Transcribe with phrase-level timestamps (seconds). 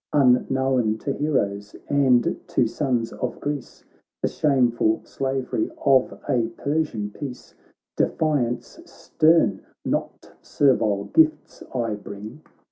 [0.13, 3.83] Unknown to heroes and to sons of Greece
[4.23, 7.53] The shameful slavery of a Persian peace;
[7.97, 12.41] Defiance stern, not servile gifts I bring.